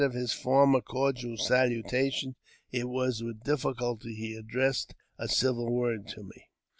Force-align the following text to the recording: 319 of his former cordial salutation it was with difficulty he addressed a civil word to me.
319 0.01 0.17
of 0.19 0.23
his 0.23 0.33
former 0.33 0.81
cordial 0.81 1.37
salutation 1.37 2.33
it 2.71 2.89
was 2.89 3.21
with 3.21 3.43
difficulty 3.43 4.15
he 4.15 4.33
addressed 4.33 4.95
a 5.19 5.27
civil 5.27 5.71
word 5.71 6.07
to 6.07 6.23
me. 6.23 6.47